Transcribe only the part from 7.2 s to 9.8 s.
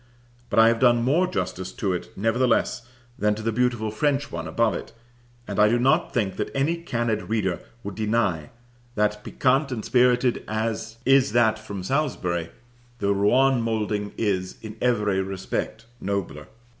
reader would deny that, piquant